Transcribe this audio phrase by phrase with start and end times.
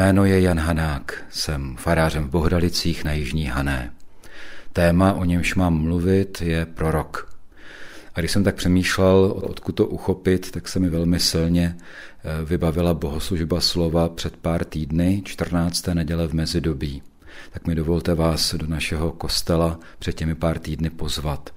[0.00, 3.92] jméno je Jan Hanák, jsem farářem v Bohdalicích na Jižní Hané.
[4.72, 7.34] Téma, o němž mám mluvit, je prorok.
[8.14, 12.94] A když jsem tak přemýšlel, odkud to uchopit, tak se mi velmi silně eh, vybavila
[12.94, 15.86] bohoslužba slova před pár týdny, 14.
[15.86, 17.02] neděle v mezidobí.
[17.50, 21.50] Tak mi dovolte vás do našeho kostela před těmi pár týdny pozvat.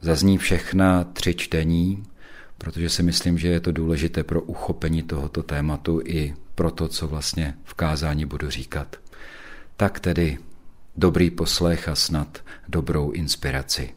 [0.00, 2.02] Zazní všechna tři čtení,
[2.58, 7.06] protože si myslím, že je to důležité pro uchopení tohoto tématu i pro to, co
[7.06, 8.96] vlastně v kázání budu říkat.
[9.76, 10.38] Tak tedy
[10.96, 13.94] dobrý poslech a snad dobrou inspiraci.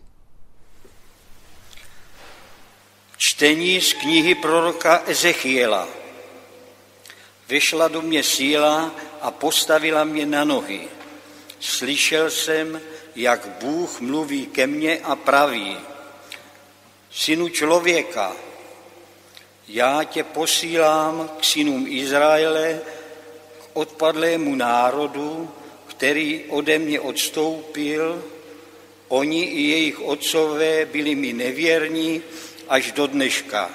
[3.17, 5.87] Čtení z knihy proroka Ezechiela.
[7.49, 10.87] Vyšla do mě síla a postavila mě na nohy.
[11.59, 12.81] Slyšel jsem,
[13.15, 15.77] jak Bůh mluví ke mně a praví,
[17.11, 18.35] synu člověka,
[19.67, 22.81] já tě posílám k synům Izraele,
[23.59, 25.51] k odpadlému národu,
[25.87, 28.23] který ode mě odstoupil,
[29.07, 32.21] oni i jejich otcové byli mi nevěrní
[32.69, 33.69] až do dneška.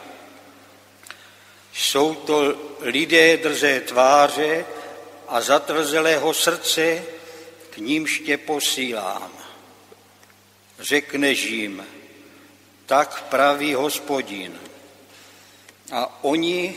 [1.74, 4.64] Jsou to lidé drzé tváře
[5.28, 7.04] a zatrzelého srdce,
[7.70, 9.32] k nímž tě posílám.
[10.80, 11.86] Řekneš jim,
[12.92, 14.52] tak praví hospodin.
[15.92, 16.76] A oni,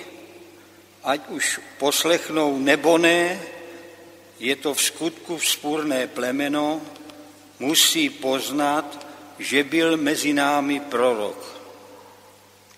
[1.04, 3.36] ať už poslechnou nebo ne,
[4.40, 6.82] je to v skutku vzpůrné plemeno,
[7.60, 9.08] musí poznat,
[9.40, 11.36] že byl mezi námi prorok.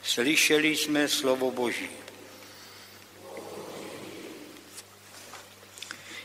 [0.01, 1.89] Slyšeli jsme slovo Boží.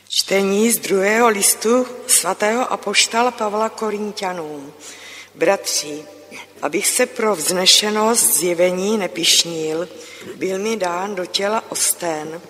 [0.09, 4.73] Čtení z druhého listu svatého apoštala Pavla Korintianům.
[5.35, 6.05] Bratři,
[6.61, 9.89] abych se pro vznešenost zjevení nepišnil,
[10.35, 12.41] byl mi dán do těla osten,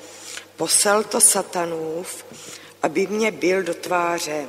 [0.57, 2.25] posel to satanův,
[2.83, 4.47] aby mě byl do tváře.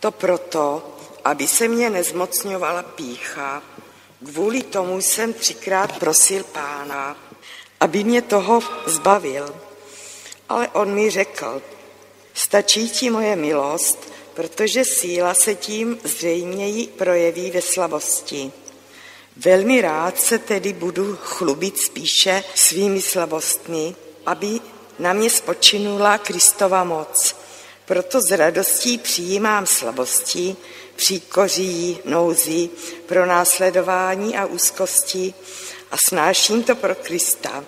[0.00, 3.62] To proto, aby se mě nezmocňovala pícha,
[4.24, 7.16] kvůli tomu jsem třikrát prosil pána,
[7.80, 9.54] aby mě toho zbavil.
[10.48, 11.62] Ale on mi řekl,
[12.34, 18.52] stačí ti moje milost, protože síla se tím zřejměji projeví ve slabosti.
[19.36, 23.94] Velmi rád se tedy budu chlubit spíše svými slabostmi,
[24.26, 24.60] aby
[24.98, 27.36] na mě spočinula Kristova moc.
[27.84, 30.56] Proto s radostí přijímám slabosti,
[30.96, 32.70] příkoří, nouzi,
[33.06, 35.34] pro následování a úzkosti
[35.90, 37.64] a snáším to pro Krista.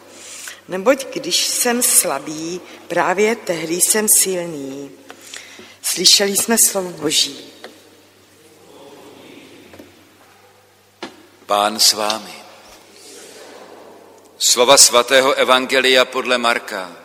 [0.69, 4.91] Neboť když jsem slabý, právě tehdy jsem silný.
[5.93, 7.53] Slyšeli jsme slovo Boží.
[11.47, 12.35] Pán s vámi.
[14.39, 16.97] Slova svatého Evangelia podle Marka.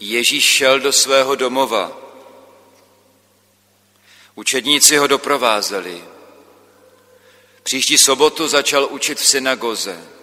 [0.00, 1.98] Ježíš šel do svého domova.
[4.34, 6.04] Učedníci ho doprovázeli.
[7.62, 10.15] Příští sobotu začal učit v synagoze.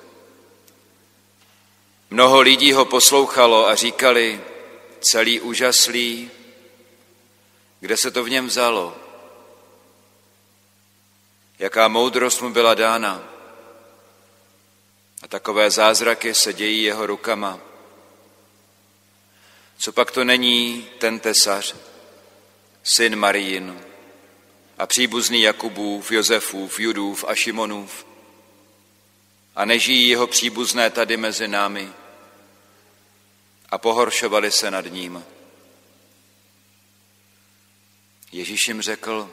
[2.13, 4.41] Mnoho lidí ho poslouchalo a říkali,
[4.99, 6.31] celý úžaslý,
[7.79, 8.97] kde se to v něm vzalo?
[11.59, 13.23] Jaká moudrost mu byla dána?
[15.21, 17.59] A takové zázraky se dějí jeho rukama.
[19.77, 21.75] Co pak to není ten tesař,
[22.83, 23.81] syn Marijin
[24.77, 28.05] a příbuzný Jakubův, Josefův, Judův a Šimonův?
[29.55, 31.93] A nežijí jeho příbuzné tady mezi námi
[33.73, 35.25] a pohoršovali se nad ním.
[38.31, 39.29] Ježíš jim řekl,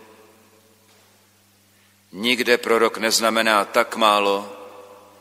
[2.12, 4.56] nikde prorok neznamená tak málo,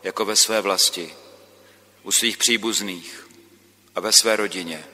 [0.04, 1.16] jako ve své vlasti,
[2.04, 3.28] u svých příbuzných
[3.96, 4.86] a ve své rodině.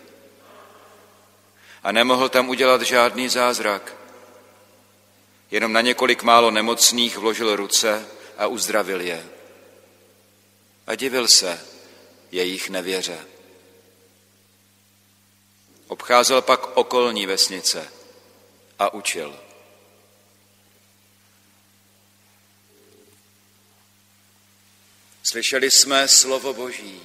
[1.83, 3.95] A nemohl tam udělat žádný zázrak.
[5.51, 8.07] Jenom na několik málo nemocných vložil ruce
[8.37, 9.29] a uzdravil je.
[10.87, 11.65] A divil se
[12.31, 13.34] jejich nevěře.
[15.87, 17.91] Obcházel pak okolní vesnice
[18.79, 19.39] a učil.
[25.23, 27.01] Slyšeli jsme slovo Boží.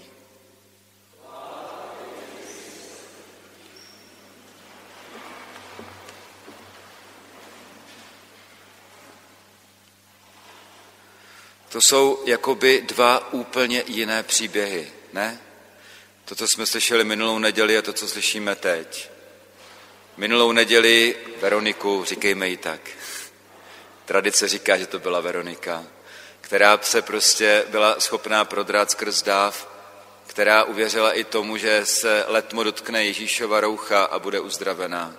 [11.69, 15.41] To jsou jakoby dva úplně jiné příběhy, ne?
[16.31, 19.11] To, co jsme slyšeli minulou neděli a to, co slyšíme teď.
[20.17, 22.81] Minulou neděli Veroniku, říkejme ji tak.
[24.05, 25.85] Tradice říká, že to byla Veronika,
[26.41, 29.69] která se prostě byla schopná prodrat skrz dáv,
[30.27, 35.17] která uvěřila i tomu, že se letmo dotkne Ježíšova roucha a bude uzdravená.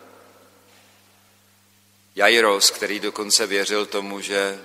[2.16, 4.60] Jairos, který dokonce věřil tomu, že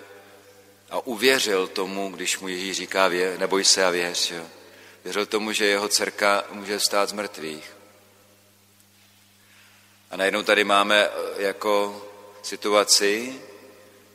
[0.91, 4.47] a uvěřil tomu, když mu Ježíš říká, neboj se a věř, jo.
[5.07, 7.77] Věřil tomu, že jeho dcerka může stát z mrtvých.
[10.11, 12.03] A najednou tady máme eh, jako
[12.43, 13.41] situaci,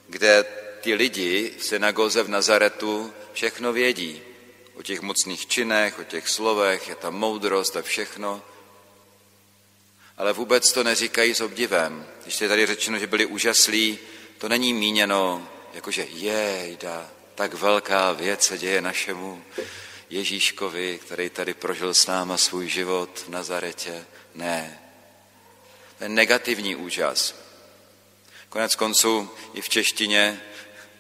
[0.08, 0.46] kde
[0.82, 4.22] ti lidi v synagoze v Nazaretu všechno vědí.
[4.76, 8.42] O těch mocných činech, o těch slovech, je tam moudrost a všechno.
[10.18, 12.08] Ale vůbec to neříkají s obdivem.
[12.24, 14.00] Když je tady řečeno, že byli úžaslí,
[14.38, 19.44] to není míněno, jakože jejda, tak velká věc se děje našemu
[20.12, 24.06] Ježíškovi, který tady prožil s náma svůj život v Nazaretě.
[24.36, 24.80] Ne.
[26.02, 27.36] Je negativní úžas.
[28.50, 30.42] Konec konců i v češtině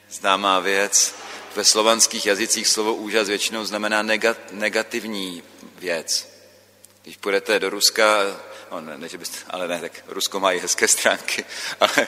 [0.09, 1.15] známá věc,
[1.55, 4.03] ve slovanských jazycích slovo úžas většinou znamená
[4.51, 5.43] negativní
[5.75, 6.31] věc.
[7.03, 8.17] Když půjdete do Ruska,
[8.71, 11.45] no ne, ne, že byste, ale ne, tak Rusko má i hezké stránky,
[11.79, 12.07] ale,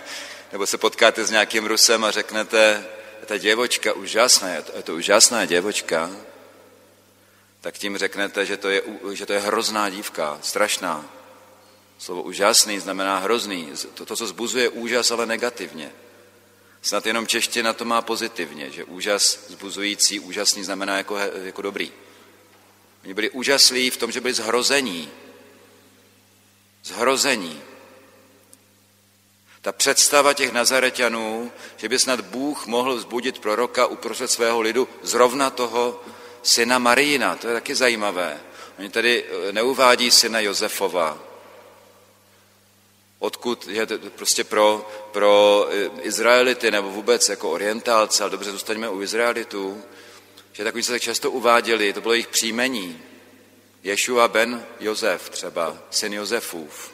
[0.52, 2.86] nebo se potkáte s nějakým Rusem a řeknete,
[3.26, 6.12] ta děvočka úžasná, je to, je to úžasná děvočka,
[7.64, 8.84] tak tím řeknete, že to, je,
[9.14, 11.06] že to je hrozná dívka, strašná.
[11.98, 13.72] Slovo úžasný znamená hrozný.
[13.94, 15.92] To, to, co zbuzuje úžas, ale negativně.
[16.82, 21.92] Snad jenom čeština to má pozitivně, že úžas zbuzující, úžasný znamená jako, jako dobrý.
[23.04, 25.10] Oni byli úžaslí v tom, že byli zhrození.
[26.84, 27.62] Zhrození.
[29.62, 35.50] Ta představa těch Nazareťanů, že by snad Bůh mohl vzbudit proroka uprostřed svého lidu, zrovna
[35.50, 36.04] toho
[36.44, 38.42] syna Marína, to je taky zajímavé.
[38.80, 41.20] Oni tady eh, neuvádí syna Josefova,
[43.20, 48.90] odkud je to prostě pro, pro eh, Izraelity nebo vůbec jako orientálce, ale dobře, zůstaňme
[48.90, 49.84] u Izraelitů,
[50.54, 53.02] že takový se tak často uváděli, to bylo jejich příjmení.
[53.84, 56.92] Ješua ben Josef třeba, syn Josefův.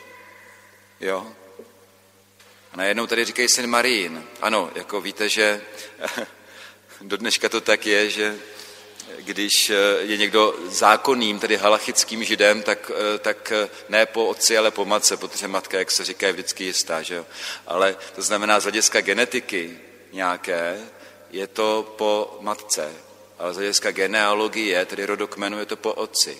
[0.99, 1.27] Jo?
[2.71, 4.23] A najednou tady říkají syn Marín.
[4.41, 5.61] Ano, jako víte, že
[7.01, 8.37] do dneška to tak je, že
[9.17, 14.57] když eh, je někdo zákonným, tedy halachickým židem, tak, eh, tak eh, ne po otci,
[14.57, 17.01] ale po matce, protože matka, jak se říká, je vždycky jistá.
[17.01, 17.25] Že jo?
[17.67, 19.77] Ale to znamená z hlediska genetiky
[20.11, 20.79] nějaké,
[21.31, 22.93] je to po matce,
[23.39, 26.37] ale z hlediska genealogie, tedy rodokmenu, je to po otci.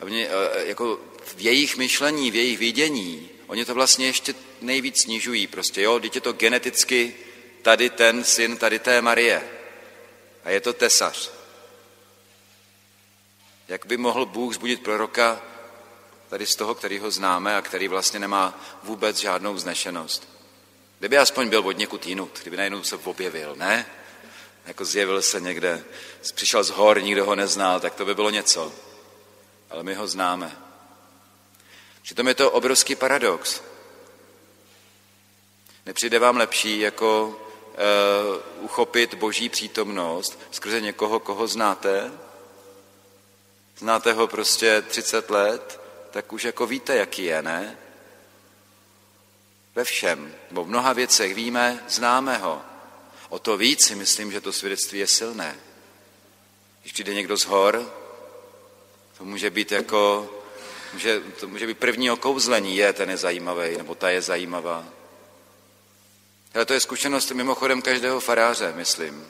[0.00, 1.00] A mě, jako
[1.36, 5.46] v jejich myšlení, v jejich vidění, oni to vlastně ještě nejvíc snižují.
[5.46, 7.14] Prostě, jo, je to geneticky
[7.62, 9.53] tady ten syn, tady té Marie.
[10.44, 11.30] A je to tesař.
[13.68, 15.42] Jak by mohl Bůh zbudit proroka
[16.28, 20.28] tady z toho, který ho známe a který vlastně nemá vůbec žádnou znešenost?
[20.98, 23.86] Kdyby aspoň byl od někud jinut, kdyby najednou se objevil, ne?
[24.66, 25.84] Jako zjevil se někde,
[26.34, 28.72] přišel z hor, nikdo ho neznal, tak to by bylo něco.
[29.70, 30.56] Ale my ho známe.
[32.02, 33.62] Přitom je to obrovský paradox.
[35.86, 37.40] Nepřijde vám lepší jako
[38.60, 42.12] uchopit boží přítomnost skrze někoho, koho znáte,
[43.78, 47.78] znáte ho prostě 30 let, tak už jako víte, jaký je, ne?
[49.74, 52.62] Ve všem, nebo v mnoha věcech víme, známe ho.
[53.28, 55.56] O to víc si myslím, že to svědectví je silné.
[56.80, 57.92] Když přijde někdo z hor,
[59.18, 60.30] to může být jako,
[60.92, 64.84] může, to může být první okouzlení, je, ten je zajímavý, nebo ta je zajímavá.
[66.54, 69.26] Ale to je zkušenost mimochodem každého faráře, myslím.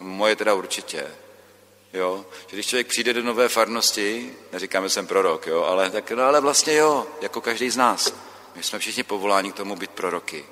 [0.00, 1.06] Moje teda určitě.
[1.92, 2.26] Jo?
[2.46, 5.62] Že když člověk přijde do nové farnosti, neříkáme, že jsem prorok, jo?
[5.62, 8.14] Ale, tak, no, ale vlastně jo, jako každý z nás.
[8.54, 10.44] My jsme všichni povoláni k tomu být proroky.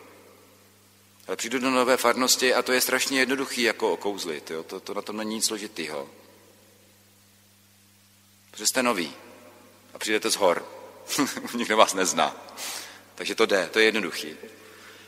[1.26, 4.50] Ale přijdu do nové farnosti a to je strašně jednoduchý jako okouzlit.
[4.50, 4.62] Jo?
[4.62, 6.09] To, to na tom není nic složitýho.
[8.50, 9.14] Protože jste noví
[9.95, 10.67] a přijdete z hor.
[11.55, 12.37] Nikdo vás nezná.
[13.14, 14.37] Takže to jde, to je jednoduchý.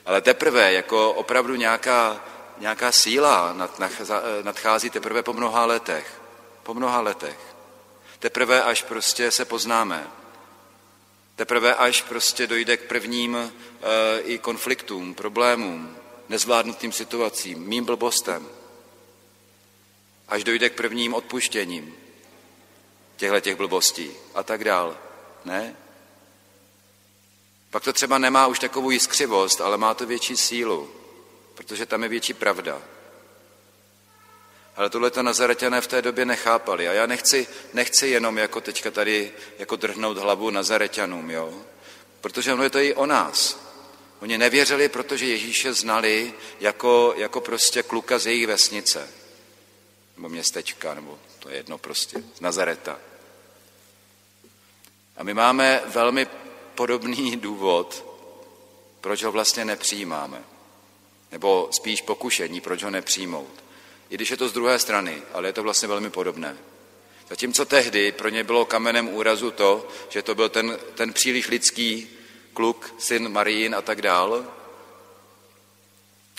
[0.04, 2.24] Ale teprve jako opravdu nějaká,
[2.58, 3.80] nějaká síla nad,
[4.42, 6.20] nadchází teprve po mnoha letech.
[6.62, 7.38] Po mnoha letech.
[8.18, 10.06] Teprve až prostě se poznáme.
[11.36, 13.50] Teprve až prostě dojde k prvním e,
[14.20, 15.96] i konfliktům, problémům,
[16.28, 18.48] nezvládnutým situacím, mým blbostem.
[20.28, 21.94] Až dojde k prvním odpuštěním
[23.16, 24.96] těchto těch blbostí a tak dál.
[25.44, 25.76] Ne?
[27.74, 30.90] Pak to třeba nemá už takovou jiskřivost, ale má to větší sílu,
[31.54, 32.82] protože tam je větší pravda.
[34.76, 36.88] Ale tohle to Nazaretané v té době nechápali.
[36.88, 41.54] A já nechci, nechci jenom jako teďka tady jako drhnout hlavu Nazaretanům, jo?
[42.20, 43.58] Protože ono je to i o nás.
[44.20, 49.08] Oni nevěřili, protože Ježíše znali jako, jako prostě kluka z jejich vesnice.
[50.16, 52.98] Nebo městečka, nebo to je jedno prostě, z Nazareta.
[55.16, 56.26] A my máme velmi
[56.74, 58.04] podobný důvod,
[59.00, 60.44] proč ho vlastně nepřijímáme.
[61.32, 63.64] Nebo spíš pokušení, proč ho nepřijmout.
[64.10, 66.56] I když je to z druhé strany, ale je to vlastně velmi podobné.
[67.28, 72.08] Zatímco tehdy pro ně bylo kamenem úrazu to, že to byl ten, ten příliš lidský
[72.54, 74.44] kluk, syn Marín a tak dál.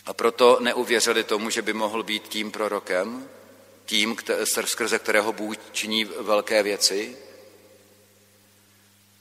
[0.05, 3.29] A proto neuvěřili tomu, že by mohl být tím prorokem,
[3.85, 4.15] tím,
[4.65, 7.17] skrze kterého Bůh činí velké věci,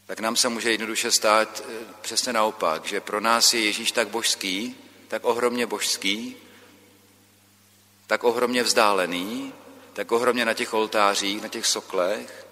[0.06, 4.08] tak nám se může jednoduše stát eh, přesně naopak, že pro nás je Ježíš tak
[4.08, 4.76] božský,
[5.08, 6.37] tak ohromně božský,
[8.06, 9.52] tak ohromně vzdálený,
[9.92, 12.46] tak ohromně na těch oltářích, na těch soklech,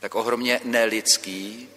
[0.00, 1.68] tak ohromně nelidský,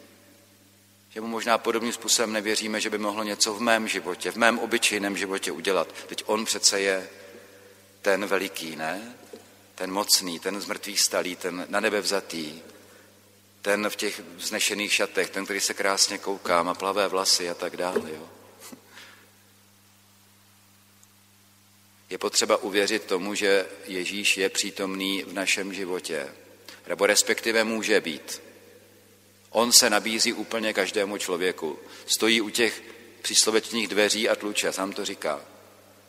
[1.09, 4.59] že mu možná podobným způsobem nevěříme, že by mohlo něco v mém životě, v mém
[4.59, 5.87] obyčejném životě udělat.
[6.07, 7.09] Teď on přece je
[8.01, 9.15] ten veliký, ne?
[9.75, 12.61] Ten mocný, ten z mrtvých stalý, ten na nebe vzatý,
[13.61, 17.77] ten v těch vznešených šatech, ten, který se krásně kouká, má plavé vlasy a tak
[17.77, 18.01] dále.
[18.13, 18.29] Jo?
[22.09, 26.29] Je potřeba uvěřit tomu, že Ježíš je přítomný v našem životě,
[26.87, 28.41] nebo respektive může být.
[29.49, 31.79] On se nabízí úplně každému člověku.
[32.05, 32.83] Stojí u těch
[33.21, 35.50] příslovečných dveří a tluče, sám to říká.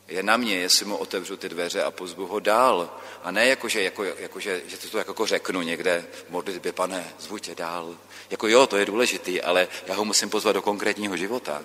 [0.09, 2.99] Je na mě, jestli mu otevřu ty dveře a pozvu ho dál.
[3.23, 7.15] A ne jako, že, jako, jako, že, že to jako řeknu někde v modlitbě, pane,
[7.19, 7.97] zvu tě dál.
[8.31, 11.63] Jako jo, to je důležitý, ale já ho musím pozvat do konkrétního života,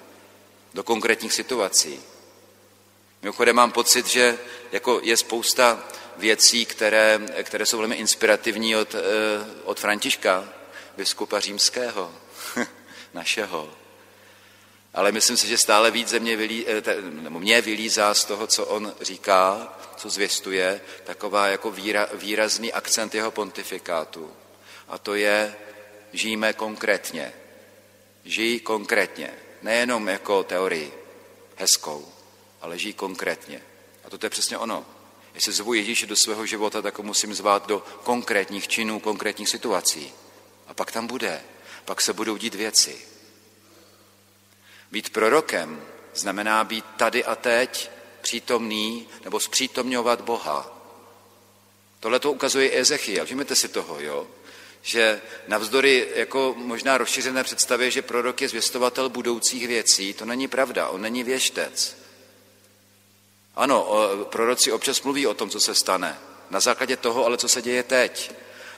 [0.73, 1.99] do konkrétních situací.
[3.21, 4.37] Mimochodem mám pocit, že
[4.71, 5.83] jako je spousta
[6.17, 8.99] věcí, které, které jsou velmi inspirativní od, eh,
[9.63, 10.49] od Františka,
[10.97, 12.11] biskupa římského,
[13.13, 13.69] našeho.
[14.97, 18.47] Ale myslím si, že stále víc ze mě, vylí, eh, nebo mě vylízá z toho,
[18.47, 24.31] co on říká, co zvěstuje, taková jako výra, výrazný akcent jeho pontifikátu.
[24.87, 25.55] A to je,
[26.13, 27.33] žijeme konkrétně.
[28.25, 29.33] Žijí konkrétně.
[29.61, 30.93] Nejenom jako teorii
[31.55, 32.13] hezkou,
[32.61, 33.61] ale žijí konkrétně.
[34.05, 34.85] A to je přesně ono.
[35.35, 40.13] Jestli zvu Ježíše do svého života, tak ho musím zvát do konkrétních činů, konkrétních situací.
[40.67, 41.43] A pak tam bude.
[41.85, 43.16] Pak se budou dít věci.
[44.91, 45.81] Být prorokem
[46.13, 47.89] znamená být tady a teď
[48.21, 50.77] přítomný nebo zpřítomňovat Boha.
[51.99, 53.25] Tohle to ukazuje Ezechiel.
[53.25, 54.27] Všimněte si toho, jo?
[54.81, 60.87] Že navzdory jako možná rozšířené představě, že prorok je zvěstovatel budoucích věcí, to není pravda,
[60.87, 61.97] on není věštec.
[63.55, 63.89] Ano,
[64.23, 66.19] proroci občas mluví o tom, co se stane.
[66.49, 68.31] Na základě toho, ale co se děje teď.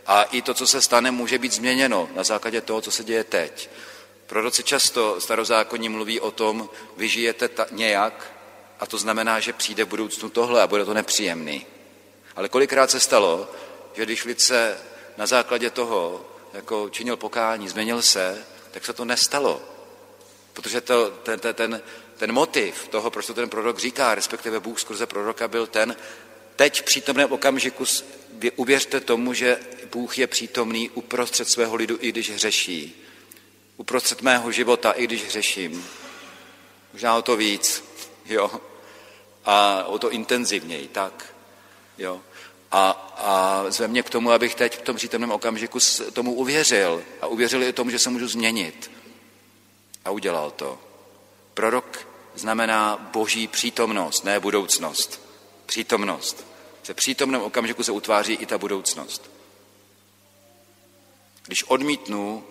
[0.05, 3.23] A i to, co se stane, může být změněno na základě toho, co se děje
[3.23, 3.69] teď.
[4.29, 8.33] Proroci často starozákonní mluví o tom, vy žijete ta, nějak
[8.79, 11.65] a to znamená, že přijde v budoucnu tohle a bude to nepříjemný.
[12.35, 13.51] Ale kolikrát se stalo,
[13.93, 14.77] že když lid se
[15.17, 19.61] na základě toho jako činil pokání, změnil se, tak se to nestalo.
[20.53, 21.81] Protože to, ten, ten, ten,
[22.17, 25.95] ten motiv toho, proč to ten prorok říká, respektive Bůh skrze proroka byl ten,
[26.55, 27.85] teď v přítomném okamžiku
[28.55, 29.59] uvěřte tomu, že
[29.91, 33.05] Bůh je přítomný uprostřed svého lidu, i když hřeší.
[33.79, 35.87] Uprostřed mého života, i když hřeším.
[36.93, 37.83] Možná o to víc,
[38.25, 38.51] jo.
[39.45, 41.35] A o to intenzivněji, tak,
[41.97, 42.21] jo.
[42.71, 45.79] A, a zve mě k tomu, abych teď v tom přítomném okamžiku
[46.13, 47.03] tomu uvěřil.
[47.21, 48.91] A uvěřil i tomu, že se můžu změnit.
[50.05, 50.79] A udělal to.
[51.53, 55.21] Prorok znamená boží přítomnost, ne budoucnost.
[55.65, 56.45] Přítomnost.
[56.83, 59.31] Se přítomném okamžiku se utváří i ta budoucnost.
[61.45, 62.43] Když odmítnu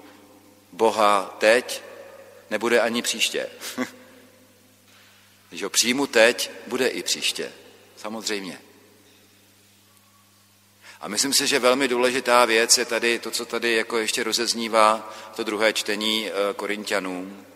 [0.72, 1.82] Boha teď,
[2.50, 3.46] nebude ani příště.
[5.48, 7.52] Když ho přijmu teď, bude i příště.
[7.96, 8.60] Samozřejmě.
[11.00, 15.14] A myslím si, že velmi důležitá věc je tady to, co tady jako ještě rozeznívá
[15.36, 17.46] to druhé čtení eh, Korintianům,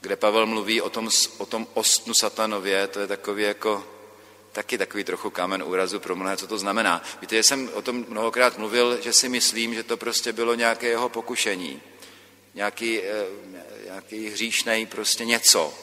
[0.00, 3.86] kde Pavel mluví o tom, o tom ostnu satanově, to je takový jako,
[4.52, 7.02] taky takový trochu kámen úrazu pro mnohé, co to znamená.
[7.20, 10.88] Víte, já jsem o tom mnohokrát mluvil, že si myslím, že to prostě bylo nějaké
[10.88, 11.82] jeho pokušení,
[12.54, 13.26] nějaký, eh,
[13.84, 15.74] nějaký hříšnej prostě něco.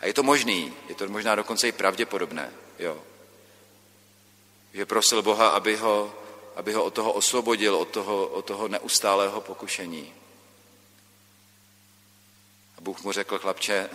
[0.00, 3.02] A je to možný, je to možná dokonce i pravděpodobné, jo.
[4.74, 6.14] Že prosil Boha, aby ho,
[6.56, 10.12] aby ho od toho osvobodil, od toho, od toho neustálého pokušení.
[12.78, 13.90] A Bůh mu řekl, chlapče,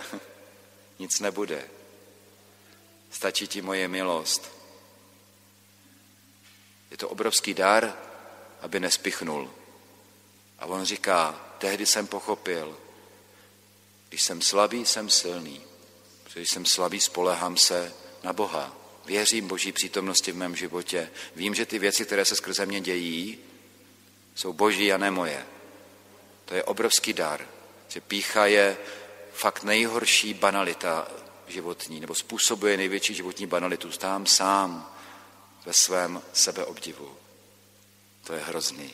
[0.98, 1.68] nic nebude.
[3.16, 4.52] Stačí ti moje milost.
[6.90, 7.96] Je to obrovský dar,
[8.60, 9.50] aby nespichnul.
[10.58, 12.76] A on říká, tehdy jsem pochopil,
[14.08, 15.60] Když jsem slabý, jsem silný.
[16.34, 17.92] Když jsem slabý, spolehám se
[18.22, 18.76] na Boha.
[19.06, 21.10] Věřím Boží přítomnosti v mém životě.
[21.36, 23.38] Vím, že ty věci, které se skrze mě dějí,
[24.34, 25.46] jsou Boží a ne moje.
[26.44, 27.48] To je obrovský dar.
[27.88, 28.76] Že pícha je
[29.32, 31.08] fakt nejhorší banalita
[31.48, 33.92] životní, nebo způsobuje největší životní banalitu.
[33.92, 34.92] Stám sám
[35.66, 37.16] ve svém sebeobdivu.
[38.24, 38.90] To je hrozný.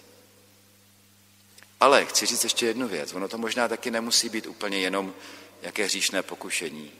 [1.81, 3.15] Ale chci říct ještě jednu věc.
[3.15, 5.15] Ono to možná taky nemusí být úplně jenom
[5.63, 6.93] jaké hříšné pokušení.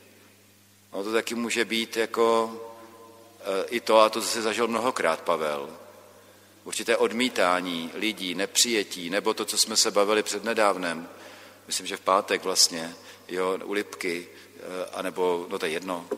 [0.91, 2.57] Ono to taky může být jako
[3.41, 5.79] e, i to, a to zase zažil mnohokrát Pavel,
[6.65, 11.09] určité odmítání lidí, nepřijetí, nebo to, co jsme se bavili před nedávnem,
[11.67, 12.95] myslím, že v pátek vlastně,
[13.29, 16.09] jo, u Lipky, e, anebo, no to je jedno,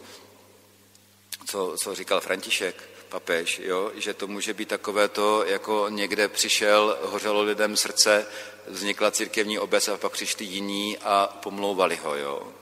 [1.47, 6.99] co, co říkal František, papež, jo, že to může být takové to, jako někde přišel,
[7.03, 8.27] hořelo lidem srdce,
[8.67, 12.17] vznikla církevní obec a pak přišli jiní a pomlouvali ho.
[12.17, 12.53] Jo.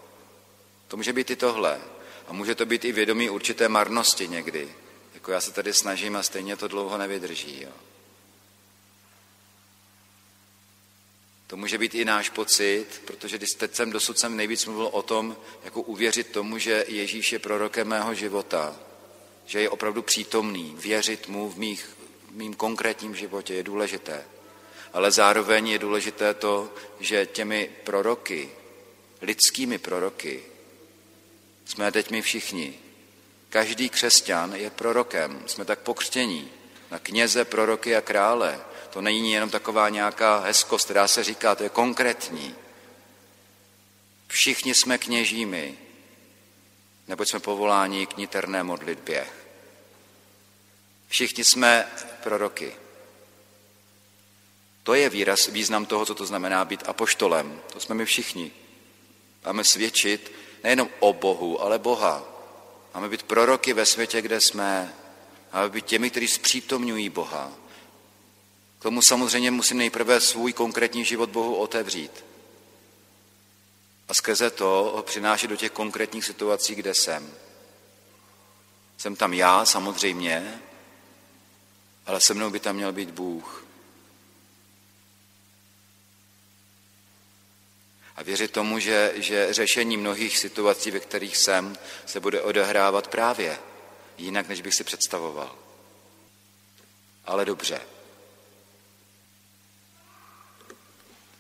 [0.89, 1.81] To může být i tohle.
[2.29, 4.75] A může to být i vědomí určité marnosti někdy.
[5.15, 7.63] Jako já se tady snažím a stejně to dlouho nevydrží.
[7.63, 7.73] Jo.
[11.53, 15.03] To může být i náš pocit, protože když teď jsem dosud jsem nejvíc mluvil o
[15.03, 18.77] tom, jako uvěřit tomu, že Ježíš je prorokem mého života,
[19.47, 21.89] že je opravdu přítomný, věřit mu v, mých,
[22.31, 24.25] v mým konkrétním životě je důležité.
[24.93, 28.51] Ale zároveň je důležité to, že těmi proroky,
[29.23, 30.43] lidskými proroky,
[31.65, 32.75] jsme teď my všichni.
[33.49, 36.51] Každý křesťan je prorokem, jsme tak pokřtění
[36.91, 38.61] na kněze, proroky a krále.
[38.93, 42.55] To není jenom taková nějaká hezkost, která se říká, to je konkrétní.
[44.29, 45.79] Všichni jsme kněžími,
[47.09, 49.27] neboť jsme povoláni k niterné modlitbě.
[51.09, 51.89] Všichni jsme
[52.23, 52.77] proroky.
[54.83, 57.61] To je výraz, význam toho, co to znamená být apoštolem.
[57.73, 58.51] To jsme my všichni.
[59.45, 60.33] Máme svědčit
[60.65, 62.25] nejenom o Bohu, ale Boha.
[62.95, 64.95] Máme být proroky ve světě, kde jsme.
[65.53, 67.62] Máme být těmi, kteří zpřítomňují Boha.
[68.83, 72.25] K tomu samozřejmě musím nejprve svůj konkrétní život Bohu otevřít.
[74.09, 77.35] A skrze to ho přinášet do těch konkrétních situací, kde jsem.
[78.99, 80.61] Jsem tam já, samozřejmě,
[82.07, 83.67] ale se mnou by tam měl být Bůh.
[88.17, 93.59] A věřit tomu, že, že řešení mnohých situací, ve kterých jsem, se bude odehrávat právě
[94.19, 95.57] jinak, než bych si představoval.
[97.25, 97.81] Ale dobře.